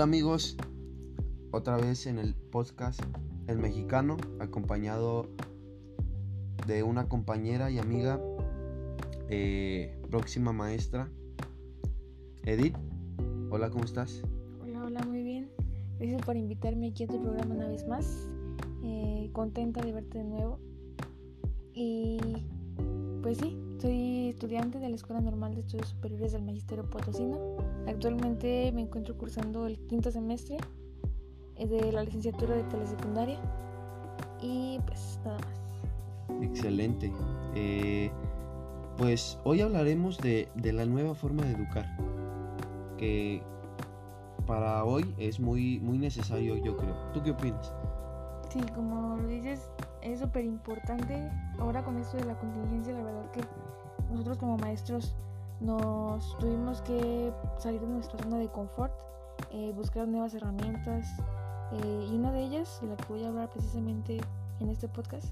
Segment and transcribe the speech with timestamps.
[0.00, 0.56] Hola amigos,
[1.50, 3.02] otra vez en el podcast
[3.46, 5.28] El Mexicano, acompañado
[6.66, 8.18] de una compañera y amiga,
[9.28, 11.10] eh, próxima maestra,
[12.46, 12.74] Edith.
[13.50, 14.22] Hola, ¿cómo estás?
[14.62, 15.50] Hola, hola, muy bien.
[15.98, 18.26] Gracias por invitarme aquí a tu programa una vez más.
[18.82, 20.60] Eh, contenta de verte de nuevo.
[21.74, 22.18] Y
[23.20, 27.38] pues sí, soy estudiante de la Escuela Normal de Estudios Superiores del Magisterio Potosino.
[27.86, 30.58] Actualmente me encuentro cursando el quinto semestre
[31.56, 33.38] eh, de la licenciatura de telesecundaria.
[34.42, 36.42] Y pues nada más.
[36.42, 37.10] Excelente.
[37.54, 38.10] Eh,
[38.98, 41.86] pues hoy hablaremos de, de, la nueva forma de educar.
[42.98, 43.42] Que
[44.46, 46.94] para hoy es muy, muy necesario, yo creo.
[47.14, 47.72] ¿Tú qué opinas?
[48.50, 49.70] Sí, como lo dices,
[50.02, 51.30] es súper importante.
[51.58, 53.40] Ahora con esto de la contingencia, la verdad que
[54.20, 55.14] nosotros como maestros
[55.62, 58.92] nos tuvimos que salir de nuestra zona de confort,
[59.50, 61.08] eh, buscar nuevas herramientas.
[61.72, 64.20] Eh, y una de ellas, la que voy a hablar precisamente
[64.60, 65.26] en este podcast,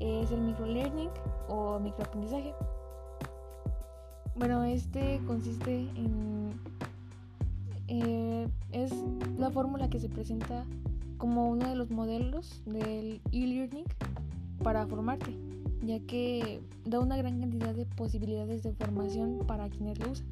[0.00, 1.10] es el microlearning
[1.48, 2.52] o microaprendizaje.
[4.34, 6.60] Bueno, este consiste en...
[7.86, 8.92] Eh, es
[9.38, 10.64] la fórmula que se presenta
[11.16, 13.84] como uno de los modelos del e-learning
[14.64, 15.32] para formarte,
[15.82, 20.26] ya que da una gran cantidad de posibilidades de formación para quienes lo usan.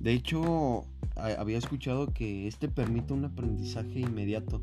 [0.00, 0.84] De hecho,
[1.16, 4.60] había escuchado que este permite un aprendizaje inmediato.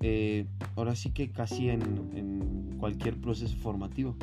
[0.00, 4.16] Eh, ahora sí que casi en, cualquier proceso formativo.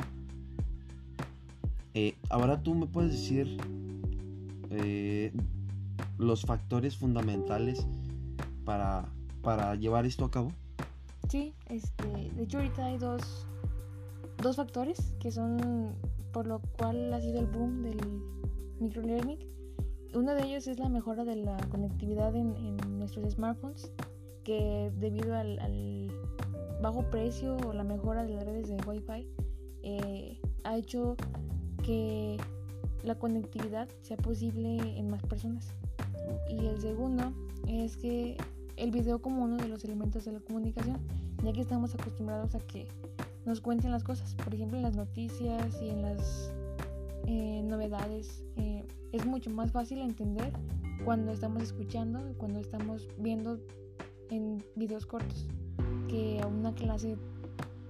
[1.94, 3.56] Eh, ahora tú me puedes decir
[4.70, 5.32] eh,
[6.18, 7.86] los factores fundamentales
[8.64, 9.08] para
[9.42, 10.52] para llevar esto a cabo?
[11.28, 12.04] Sí, este,
[12.36, 13.46] de hecho ahorita hay dos,
[14.40, 15.94] dos factores que son
[16.32, 17.98] por lo cual ha sido el boom del
[18.78, 19.38] microlearning.
[20.14, 23.90] Uno de ellos es la mejora de la conectividad en, nuestros smartphones,
[24.44, 26.12] que debido al,
[26.82, 29.26] bajo precio o la mejora de las redes de Wi-Fi,
[29.82, 31.16] eh, ha hecho
[31.82, 32.36] que
[33.02, 35.68] la conectividad sea posible en más personas.
[36.48, 37.32] Y el segundo
[37.66, 38.36] es que
[38.76, 40.98] el video como uno de los elementos de la comunicación,
[41.42, 42.88] ya que estamos acostumbrados a que
[43.50, 46.52] nos cuenten las cosas, por ejemplo en las noticias y en las
[47.26, 48.44] eh, novedades.
[48.54, 50.52] Eh, es mucho más fácil entender
[51.04, 53.58] cuando estamos escuchando y cuando estamos viendo
[54.30, 55.48] en videos cortos
[56.06, 57.16] que a una clase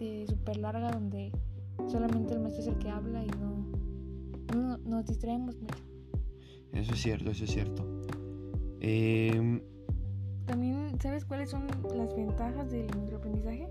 [0.01, 1.31] eh, súper larga donde
[1.89, 3.29] solamente el maestro es el que habla y
[4.57, 5.85] no, nos distraemos mucho.
[6.73, 7.85] Eso es cierto, eso es cierto.
[10.47, 13.69] También, ¿sabes cuáles son las ventajas del microaprendizaje?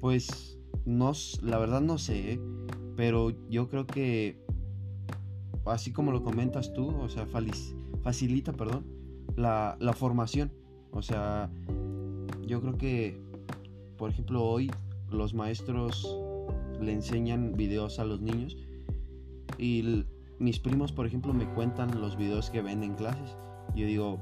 [0.00, 1.12] Pues no,
[1.42, 2.40] la verdad no sé,
[2.96, 4.42] pero yo creo que
[5.66, 7.26] así como lo comentas tú, o sea,
[8.02, 8.84] facilita, perdón,
[9.36, 10.52] la, la formación.
[10.92, 11.50] O sea,
[12.46, 13.20] yo creo que,
[13.96, 14.70] por ejemplo, hoy
[15.10, 16.18] los maestros
[16.80, 18.56] le enseñan videos a los niños
[19.58, 20.04] y
[20.38, 23.36] mis primos, por ejemplo, me cuentan los videos que ven en clases.
[23.76, 24.18] Yo digo,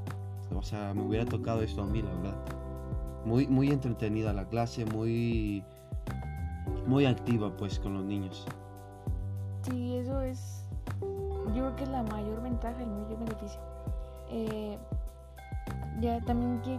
[0.55, 2.58] o sea, me hubiera tocado esto a mí, la verdad.
[3.25, 5.65] Muy, muy entretenida la clase, muy,
[6.87, 8.47] muy activa pues con los niños.
[9.63, 10.65] Sí, eso es,
[11.01, 13.61] yo creo que es la mayor ventaja, el mayor beneficio.
[14.31, 14.79] Eh,
[16.01, 16.79] ya también que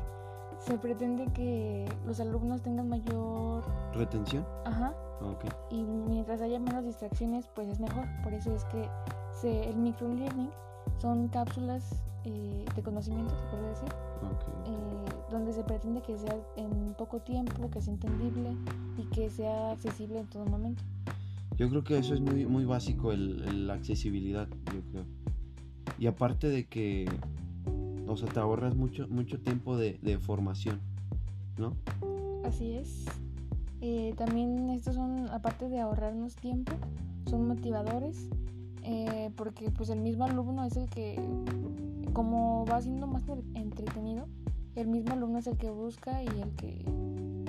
[0.58, 4.44] se pretende que los alumnos tengan mayor retención.
[4.64, 4.94] Ajá.
[5.20, 5.50] Okay.
[5.70, 8.04] Y mientras haya menos distracciones, pues es mejor.
[8.22, 8.88] Por eso es que
[9.32, 10.50] se, el microlearning
[10.98, 13.88] son cápsulas eh, de conocimiento, se puede decir,
[14.66, 18.56] eh, donde se pretende que sea en poco tiempo, que sea entendible
[18.96, 20.82] y que sea accesible en todo momento.
[21.56, 25.04] Yo creo que eso es muy, muy básico, la accesibilidad, yo creo.
[25.98, 27.06] Y aparte de que,
[28.06, 30.80] o sea, te ahorras mucho, mucho tiempo de, de formación,
[31.56, 31.74] ¿no?
[32.44, 33.06] Así es.
[33.80, 36.72] Eh, también estos son, aparte de ahorrarnos tiempo,
[37.28, 38.28] son motivadores
[38.90, 41.20] eh, porque pues el mismo alumno es el que,
[42.14, 43.22] como va siendo más
[43.54, 44.26] entretenido,
[44.76, 46.86] el mismo alumno es el que busca y el que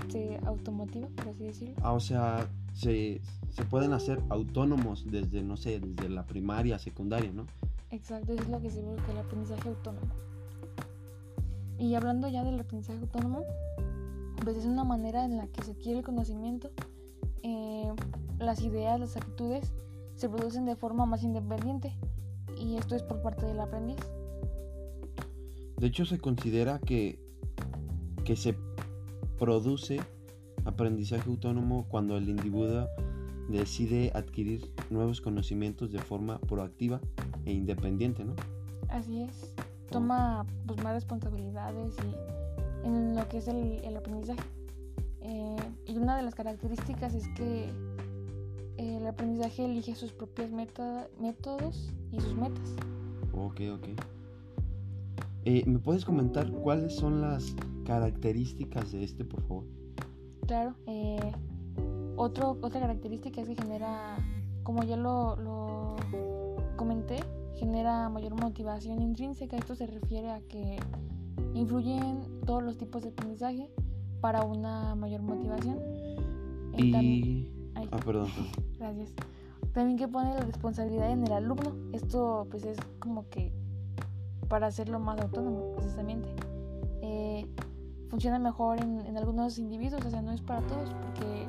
[0.10, 1.76] se automotiva, por así decirlo.
[1.82, 3.22] Ah, o sea, se,
[3.52, 7.46] se pueden hacer autónomos desde, no sé, desde la primaria, secundaria, ¿no?
[7.90, 10.08] Exacto, eso es lo que se busca, el aprendizaje autónomo.
[11.78, 13.46] Y hablando ya del aprendizaje autónomo,
[14.44, 16.70] pues es una manera en la que se adquiere el conocimiento,
[17.44, 17.94] eh,
[18.40, 19.72] las ideas, las actitudes
[20.20, 21.96] se producen de forma más independiente
[22.60, 23.96] y esto es por parte del aprendiz.
[25.78, 27.18] De hecho se considera que,
[28.26, 28.54] que se
[29.38, 30.02] produce
[30.66, 32.90] aprendizaje autónomo cuando el individuo
[33.48, 37.00] decide adquirir nuevos conocimientos de forma proactiva
[37.46, 38.36] e independiente, ¿no?
[38.90, 39.56] Así es.
[39.90, 41.96] toma pues, más responsabilidades
[42.84, 44.42] y en lo que es el, el aprendizaje.
[45.22, 45.56] Eh,
[45.86, 47.72] y una de las características es que
[49.20, 52.74] aprendizaje elige sus propios métodos y sus metas.
[53.34, 53.88] Ok, ok.
[55.44, 57.54] Eh, ¿Me puedes comentar cuáles son las
[57.86, 59.66] características de este, por favor?
[60.48, 60.74] Claro.
[60.88, 61.32] Eh,
[62.16, 64.16] otro, otra característica es que genera,
[64.64, 65.98] como ya lo, lo
[66.78, 67.20] comenté,
[67.56, 69.58] genera mayor motivación intrínseca.
[69.58, 70.78] Esto se refiere a que
[71.56, 73.70] influyen todos los tipos de aprendizaje
[74.22, 75.78] para una mayor motivación.
[76.78, 77.59] Y...
[77.92, 78.30] Ah, perdón.
[78.78, 79.14] Gracias.
[79.74, 81.76] También que pone la responsabilidad en el alumno.
[81.94, 83.54] Esto pues es como que
[84.48, 86.28] para hacerlo más autónomo, precisamente.
[87.02, 87.48] Eh,
[88.10, 91.48] funciona mejor en, algunos individuos, o sea, no es para todos, porque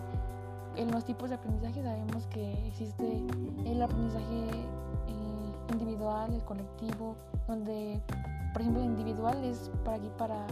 [0.76, 3.24] en los tipos de aprendizaje sabemos que existe
[3.64, 4.50] el aprendizaje
[5.08, 7.16] eh, individual, el colectivo,
[7.48, 8.00] donde,
[8.52, 10.46] por ejemplo, el individual es para aquí para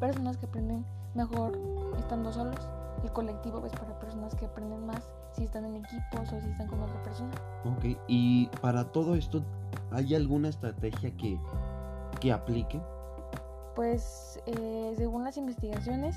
[0.00, 0.84] personas que aprenden
[1.14, 1.58] mejor
[1.98, 2.58] estando solos,
[3.04, 6.66] el colectivo es para personas que aprenden más si están en equipos o si están
[6.68, 7.32] con otra persona.
[7.64, 9.44] Ok, y para todo esto,
[9.90, 11.38] ¿hay alguna estrategia que,
[12.20, 12.80] que aplique?
[13.76, 16.16] Pues eh, según las investigaciones,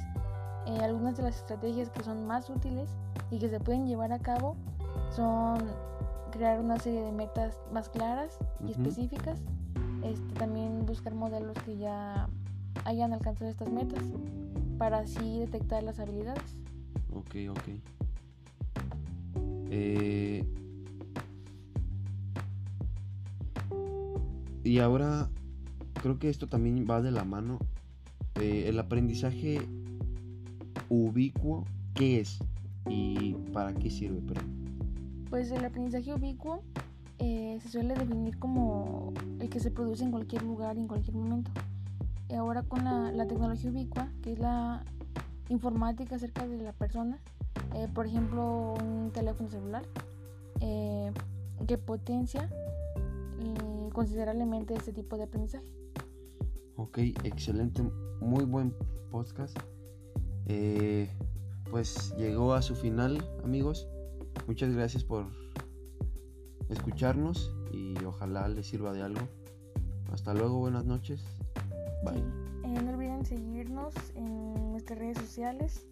[0.66, 2.90] eh, algunas de las estrategias que son más útiles
[3.32, 4.56] y que se pueden llevar a cabo
[5.10, 5.58] son
[6.32, 9.40] crear una serie de metas más claras y específicas,
[10.04, 12.30] este, también buscar modelos que ya
[12.86, 14.04] hayan alcanzado estas metas
[14.78, 16.58] para así detectar las habilidades.
[17.18, 17.68] Ok, ok.
[19.70, 20.46] Eh,
[24.64, 25.30] y ahora
[26.02, 27.58] creo que esto también va de la mano.
[28.36, 29.60] Eh, el aprendizaje
[30.90, 31.66] ubicuo,
[31.96, 32.38] ¿qué es?
[32.88, 34.22] ¿Y para qué sirve?
[35.30, 36.62] Pues el aprendizaje ubicuo
[37.18, 41.50] eh, se suele definir como el que se produce en cualquier lugar, en cualquier momento.
[42.30, 44.84] Y ahora con la tecnología ubicua, que es la
[45.50, 47.20] informática acerca de la persona,
[47.76, 49.84] eh, por ejemplo, un teléfono celular
[50.62, 51.12] eh,
[51.68, 52.50] que potencia
[53.40, 55.68] eh, considerablemente este tipo de aprendizaje.
[56.76, 57.84] Ok, excelente,
[58.22, 58.74] muy buen
[59.12, 59.58] podcast.
[61.70, 63.88] pues llegó a su final, amigos.
[64.48, 65.26] Muchas gracias por
[66.70, 69.28] escucharnos y ojalá les sirva de algo.
[70.12, 71.22] Hasta luego, buenas noches.
[72.04, 72.47] Bye.
[72.68, 75.86] No olviden seguirnos en nuestras redes sociales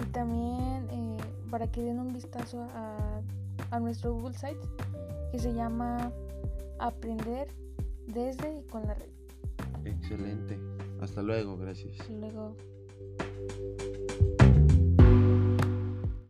[0.00, 1.18] y también eh,
[1.50, 3.20] para que den un vistazo a,
[3.70, 4.60] a, nuestro Google Site
[5.32, 6.12] que se llama
[6.78, 7.48] Aprender
[8.06, 9.10] desde y con la red.
[9.84, 10.58] Excelente.
[11.00, 12.00] Hasta luego, gracias.
[12.00, 12.56] Hasta luego.